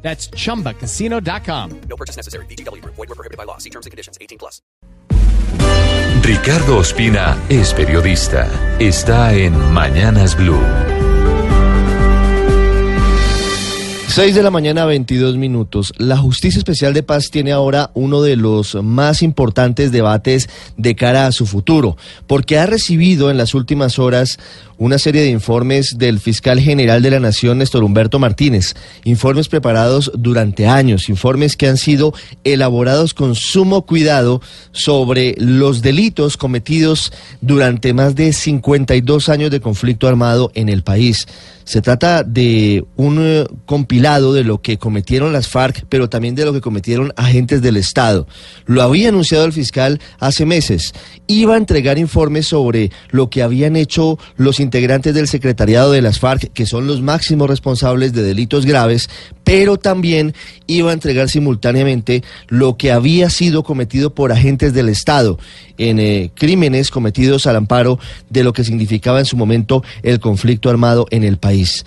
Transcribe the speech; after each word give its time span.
That's 0.00 0.30
chumbacasino.com. 0.30 1.80
No 1.88 1.96
purchase 1.96 2.16
necessary. 2.16 2.46
BGW. 2.46 2.82
Void 2.84 2.96
were 2.96 3.14
prohibited 3.14 3.36
by 3.36 3.44
law. 3.44 3.58
See 3.58 3.70
terms 3.70 3.84
and 3.84 3.90
conditions. 3.90 4.16
18 4.20 4.38
plus. 4.38 4.62
Ricardo 6.22 6.78
Ospina 6.78 7.36
es 7.48 7.72
periodista. 7.72 8.48
Está 8.78 9.32
en 9.34 9.54
Mañanas 9.72 10.36
Blue. 10.36 10.60
6 14.18 14.34
de 14.34 14.42
la 14.42 14.50
mañana, 14.50 14.84
22 14.84 15.36
minutos. 15.36 15.92
La 15.96 16.16
Justicia 16.16 16.58
Especial 16.58 16.92
de 16.92 17.04
Paz 17.04 17.30
tiene 17.30 17.52
ahora 17.52 17.92
uno 17.94 18.20
de 18.20 18.34
los 18.34 18.74
más 18.82 19.22
importantes 19.22 19.92
debates 19.92 20.48
de 20.76 20.96
cara 20.96 21.28
a 21.28 21.30
su 21.30 21.46
futuro, 21.46 21.96
porque 22.26 22.58
ha 22.58 22.66
recibido 22.66 23.30
en 23.30 23.36
las 23.36 23.54
últimas 23.54 24.00
horas 24.00 24.40
una 24.76 24.98
serie 24.98 25.22
de 25.22 25.30
informes 25.30 25.98
del 25.98 26.18
fiscal 26.18 26.58
general 26.58 27.00
de 27.02 27.10
la 27.10 27.20
Nación, 27.20 27.58
Néstor 27.58 27.84
Humberto 27.84 28.18
Martínez, 28.18 28.74
informes 29.04 29.48
preparados 29.48 30.10
durante 30.16 30.66
años, 30.66 31.08
informes 31.08 31.56
que 31.56 31.68
han 31.68 31.76
sido 31.76 32.12
elaborados 32.42 33.14
con 33.14 33.36
sumo 33.36 33.86
cuidado 33.86 34.40
sobre 34.72 35.36
los 35.38 35.80
delitos 35.82 36.36
cometidos 36.36 37.12
durante 37.40 37.92
más 37.92 38.16
de 38.16 38.32
52 38.32 39.28
años 39.28 39.50
de 39.52 39.60
conflicto 39.60 40.08
armado 40.08 40.50
en 40.54 40.68
el 40.68 40.82
país. 40.82 41.26
Se 41.64 41.82
trata 41.82 42.22
de 42.22 42.86
un 42.96 43.18
eh, 43.20 43.46
de 44.08 44.42
lo 44.42 44.62
que 44.62 44.78
cometieron 44.78 45.34
las 45.34 45.48
FARC, 45.48 45.84
pero 45.88 46.08
también 46.08 46.34
de 46.34 46.46
lo 46.46 46.54
que 46.54 46.62
cometieron 46.62 47.12
agentes 47.16 47.60
del 47.60 47.76
Estado. 47.76 48.26
Lo 48.64 48.82
había 48.82 49.10
anunciado 49.10 49.44
el 49.44 49.52
fiscal 49.52 50.00
hace 50.18 50.46
meses. 50.46 50.94
Iba 51.26 51.54
a 51.54 51.58
entregar 51.58 51.98
informes 51.98 52.46
sobre 52.46 52.90
lo 53.10 53.28
que 53.28 53.42
habían 53.42 53.76
hecho 53.76 54.18
los 54.36 54.60
integrantes 54.60 55.14
del 55.14 55.28
secretariado 55.28 55.92
de 55.92 56.00
las 56.00 56.20
FARC, 56.20 56.50
que 56.54 56.64
son 56.64 56.86
los 56.86 57.02
máximos 57.02 57.50
responsables 57.50 58.14
de 58.14 58.22
delitos 58.22 58.64
graves, 58.64 59.10
pero 59.44 59.76
también 59.76 60.34
iba 60.66 60.90
a 60.90 60.94
entregar 60.94 61.28
simultáneamente 61.28 62.22
lo 62.48 62.78
que 62.78 62.92
había 62.92 63.28
sido 63.28 63.62
cometido 63.62 64.14
por 64.14 64.32
agentes 64.32 64.72
del 64.72 64.88
Estado 64.88 65.38
en 65.76 65.98
eh, 66.00 66.30
crímenes 66.34 66.90
cometidos 66.90 67.46
al 67.46 67.56
amparo 67.56 67.98
de 68.30 68.42
lo 68.42 68.52
que 68.52 68.64
significaba 68.64 69.18
en 69.18 69.26
su 69.26 69.36
momento 69.36 69.82
el 70.02 70.18
conflicto 70.18 70.70
armado 70.70 71.06
en 71.10 71.24
el 71.24 71.36
país. 71.38 71.84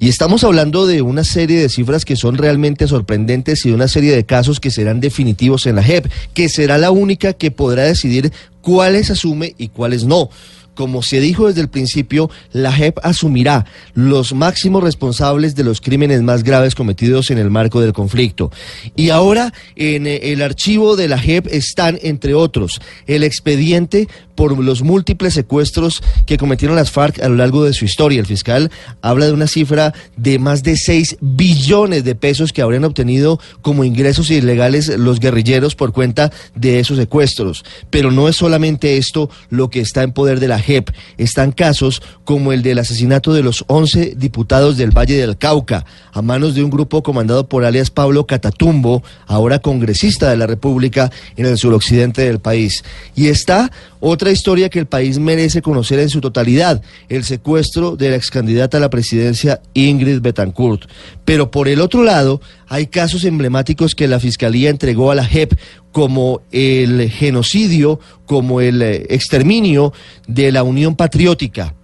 Y 0.00 0.08
estamos 0.08 0.44
hablando 0.44 0.86
de 0.86 1.02
una 1.02 1.24
serie 1.24 1.60
de 1.60 1.68
cifras 1.68 2.04
que 2.04 2.16
son 2.16 2.36
realmente 2.36 2.86
sorprendentes 2.88 3.64
y 3.64 3.70
de 3.70 3.74
una 3.74 3.88
serie 3.88 4.14
de 4.14 4.24
casos 4.24 4.60
que 4.60 4.70
serán 4.70 5.00
definitivos 5.00 5.66
en 5.66 5.76
la 5.76 5.82
JEP, 5.82 6.06
que 6.34 6.48
será 6.48 6.78
la 6.78 6.90
única 6.90 7.32
que 7.32 7.50
podrá 7.50 7.84
decidir 7.84 8.32
cuáles 8.60 9.10
asume 9.10 9.54
y 9.56 9.68
cuáles 9.68 10.04
no 10.04 10.30
como 10.74 11.02
se 11.02 11.20
dijo 11.20 11.46
desde 11.46 11.60
el 11.60 11.68
principio, 11.68 12.30
la 12.52 12.72
JEP 12.72 12.98
asumirá 13.02 13.66
los 13.94 14.34
máximos 14.34 14.82
responsables 14.82 15.54
de 15.54 15.64
los 15.64 15.80
crímenes 15.80 16.22
más 16.22 16.42
graves 16.42 16.74
cometidos 16.74 17.30
en 17.30 17.38
el 17.38 17.50
marco 17.50 17.80
del 17.80 17.92
conflicto. 17.92 18.50
Y 18.96 19.10
ahora 19.10 19.52
en 19.76 20.06
eh, 20.06 20.32
el 20.32 20.42
archivo 20.42 20.96
de 20.96 21.08
la 21.08 21.18
JEP 21.18 21.46
están, 21.50 21.98
entre 22.02 22.34
otros, 22.34 22.80
el 23.06 23.22
expediente 23.22 24.08
por 24.34 24.58
los 24.58 24.82
múltiples 24.82 25.34
secuestros 25.34 26.02
que 26.26 26.38
cometieron 26.38 26.76
las 26.76 26.90
FARC 26.90 27.22
a 27.22 27.28
lo 27.28 27.36
largo 27.36 27.64
de 27.64 27.72
su 27.72 27.84
historia. 27.84 28.20
El 28.20 28.26
fiscal 28.26 28.70
habla 29.00 29.26
de 29.26 29.32
una 29.32 29.46
cifra 29.46 29.94
de 30.16 30.38
más 30.38 30.62
de 30.62 30.76
6 30.76 31.18
billones 31.20 32.04
de 32.04 32.14
pesos 32.14 32.52
que 32.52 32.62
habrían 32.62 32.84
obtenido 32.84 33.40
como 33.62 33.84
ingresos 33.84 34.30
ilegales 34.30 34.88
los 34.98 35.20
guerrilleros 35.20 35.74
por 35.74 35.92
cuenta 35.92 36.32
de 36.54 36.80
esos 36.80 36.98
secuestros. 36.98 37.64
Pero 37.90 38.10
no 38.10 38.28
es 38.28 38.36
solamente 38.36 38.96
esto 38.96 39.30
lo 39.50 39.70
que 39.70 39.80
está 39.80 40.02
en 40.02 40.12
poder 40.12 40.40
de 40.40 40.48
la 40.48 40.58
JEP. 40.64 40.90
Están 41.18 41.52
casos 41.52 42.02
como 42.24 42.52
el 42.52 42.62
del 42.62 42.78
asesinato 42.78 43.32
de 43.32 43.42
los 43.42 43.64
11 43.68 44.14
diputados 44.16 44.76
del 44.76 44.90
Valle 44.90 45.16
del 45.16 45.36
Cauca 45.36 45.84
a 46.12 46.22
manos 46.22 46.54
de 46.54 46.62
un 46.62 46.70
grupo 46.70 47.02
comandado 47.02 47.48
por 47.48 47.64
alias 47.64 47.90
Pablo 47.90 48.26
Catatumbo, 48.26 49.02
ahora 49.26 49.58
congresista 49.58 50.30
de 50.30 50.36
la 50.36 50.46
República 50.46 51.10
en 51.36 51.46
el 51.46 51.58
suroccidente 51.58 52.22
del 52.22 52.38
país. 52.38 52.84
Y 53.14 53.28
está 53.28 53.70
otra 54.00 54.30
historia 54.30 54.68
que 54.68 54.78
el 54.78 54.86
país 54.86 55.18
merece 55.18 55.62
conocer 55.62 55.98
en 55.98 56.10
su 56.10 56.20
totalidad, 56.20 56.82
el 57.08 57.24
secuestro 57.24 57.96
de 57.96 58.10
la 58.10 58.16
ex 58.16 58.30
candidata 58.30 58.76
a 58.76 58.80
la 58.80 58.90
presidencia 58.90 59.60
Ingrid 59.72 60.20
Betancourt. 60.20 60.82
Pero 61.24 61.50
por 61.50 61.68
el 61.68 61.80
otro 61.80 62.02
lado, 62.02 62.40
hay 62.68 62.86
casos 62.86 63.24
emblemáticos 63.24 63.94
que 63.94 64.08
la 64.08 64.20
Fiscalía 64.20 64.70
entregó 64.70 65.10
a 65.10 65.14
la 65.14 65.24
JEP 65.24 65.54
como 65.90 66.42
el 66.50 67.08
genocidio, 67.08 68.00
como 68.26 68.60
el 68.60 68.82
eh, 68.82 69.06
exterminio 69.10 69.92
de 70.26 70.50
la 70.54 70.62
Unión 70.62 70.96
Patriótica 70.96 71.74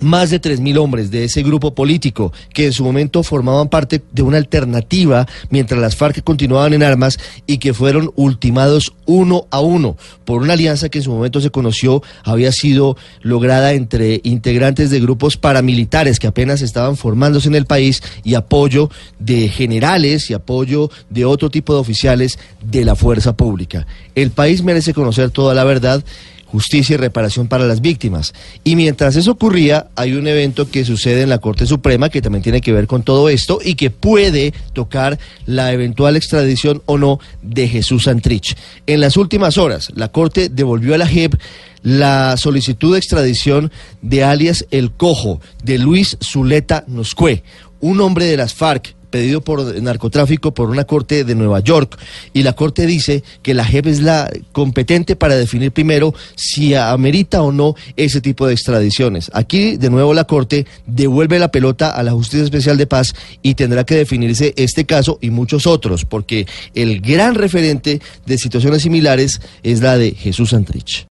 más 0.00 0.30
de 0.30 0.40
3.000 0.40 0.78
hombres 0.78 1.10
de 1.10 1.24
ese 1.24 1.42
grupo 1.42 1.74
político 1.74 2.32
que 2.52 2.66
en 2.66 2.72
su 2.72 2.84
momento 2.84 3.22
formaban 3.22 3.68
parte 3.68 4.02
de 4.12 4.22
una 4.22 4.36
alternativa 4.36 5.26
mientras 5.50 5.80
las 5.80 5.96
FARC 5.96 6.22
continuaban 6.22 6.72
en 6.72 6.82
armas 6.82 7.18
y 7.46 7.58
que 7.58 7.74
fueron 7.74 8.12
ultimados 8.14 8.94
uno 9.06 9.46
a 9.50 9.60
uno 9.60 9.96
por 10.24 10.42
una 10.42 10.52
alianza 10.52 10.88
que 10.88 10.98
en 10.98 11.04
su 11.04 11.10
momento 11.10 11.40
se 11.40 11.50
conoció 11.50 12.02
había 12.24 12.52
sido 12.52 12.96
lograda 13.22 13.72
entre 13.72 14.20
integrantes 14.24 14.90
de 14.90 15.00
grupos 15.00 15.36
paramilitares 15.36 16.18
que 16.18 16.26
apenas 16.26 16.62
estaban 16.62 16.96
formándose 16.96 17.48
en 17.48 17.54
el 17.54 17.66
país 17.66 18.02
y 18.24 18.34
apoyo 18.34 18.90
de 19.18 19.48
generales 19.48 20.30
y 20.30 20.34
apoyo 20.34 20.90
de 21.10 21.24
otro 21.24 21.50
tipo 21.50 21.74
de 21.74 21.80
oficiales 21.80 22.38
de 22.62 22.84
la 22.84 22.94
fuerza 22.94 23.36
pública. 23.36 23.86
El 24.14 24.30
país 24.30 24.62
merece 24.62 24.94
conocer 24.94 25.30
toda 25.30 25.54
la 25.54 25.64
verdad 25.64 26.04
justicia 26.50 26.94
y 26.94 26.96
reparación 26.96 27.46
para 27.46 27.66
las 27.66 27.80
víctimas. 27.80 28.34
Y 28.64 28.76
mientras 28.76 29.16
eso 29.16 29.32
ocurría, 29.32 29.88
hay 29.96 30.14
un 30.14 30.26
evento 30.26 30.70
que 30.70 30.84
sucede 30.84 31.22
en 31.22 31.28
la 31.28 31.38
Corte 31.38 31.66
Suprema 31.66 32.08
que 32.08 32.22
también 32.22 32.42
tiene 32.42 32.60
que 32.60 32.72
ver 32.72 32.86
con 32.86 33.02
todo 33.02 33.28
esto 33.28 33.60
y 33.62 33.74
que 33.74 33.90
puede 33.90 34.52
tocar 34.72 35.18
la 35.46 35.72
eventual 35.72 36.16
extradición 36.16 36.82
o 36.86 36.98
no 36.98 37.20
de 37.42 37.68
Jesús 37.68 38.04
Santrich. 38.04 38.56
En 38.86 39.00
las 39.00 39.16
últimas 39.16 39.58
horas, 39.58 39.92
la 39.94 40.08
Corte 40.08 40.48
devolvió 40.48 40.94
a 40.94 40.98
la 40.98 41.06
JEP 41.06 41.34
la 41.82 42.36
solicitud 42.36 42.92
de 42.92 42.98
extradición 42.98 43.70
de 44.02 44.24
alias 44.24 44.66
El 44.70 44.90
Cojo, 44.90 45.40
de 45.62 45.78
Luis 45.78 46.16
Zuleta 46.22 46.84
Noscue, 46.88 47.42
un 47.80 48.00
hombre 48.00 48.24
de 48.24 48.36
las 48.36 48.54
FARC 48.54 48.94
pedido 49.10 49.40
por 49.40 49.80
narcotráfico 49.82 50.52
por 50.52 50.70
una 50.70 50.84
corte 50.84 51.24
de 51.24 51.34
Nueva 51.34 51.60
York 51.60 51.98
y 52.32 52.42
la 52.42 52.52
corte 52.54 52.86
dice 52.86 53.22
que 53.42 53.54
la 53.54 53.64
JEP 53.64 53.86
es 53.86 54.00
la 54.00 54.30
competente 54.52 55.16
para 55.16 55.36
definir 55.36 55.72
primero 55.72 56.14
si 56.36 56.74
amerita 56.74 57.42
o 57.42 57.52
no 57.52 57.74
ese 57.96 58.20
tipo 58.20 58.46
de 58.46 58.54
extradiciones. 58.54 59.30
Aquí 59.34 59.76
de 59.76 59.90
nuevo 59.90 60.14
la 60.14 60.24
corte 60.24 60.66
devuelve 60.86 61.38
la 61.38 61.50
pelota 61.50 61.90
a 61.90 62.02
la 62.02 62.12
Justicia 62.12 62.44
Especial 62.44 62.76
de 62.76 62.86
Paz 62.86 63.14
y 63.42 63.54
tendrá 63.54 63.84
que 63.84 63.96
definirse 63.96 64.54
este 64.56 64.84
caso 64.84 65.18
y 65.20 65.30
muchos 65.30 65.66
otros 65.66 66.04
porque 66.04 66.46
el 66.74 67.00
gran 67.00 67.34
referente 67.34 68.00
de 68.26 68.38
situaciones 68.38 68.82
similares 68.82 69.40
es 69.62 69.80
la 69.80 69.96
de 69.96 70.12
Jesús 70.12 70.50
Santrich. 70.50 71.06